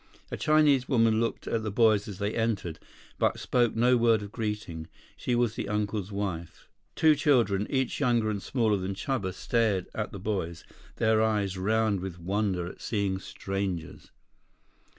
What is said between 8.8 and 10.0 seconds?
Chuba, stared